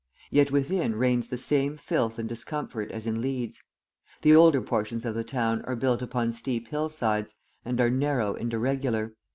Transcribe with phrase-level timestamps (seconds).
[0.31, 3.61] Yet within reigns the same filth and discomfort as in Leeds.
[4.23, 8.51] The older portions of the town are built upon steep hillsides, and are narrow and
[8.51, 9.13] irregular.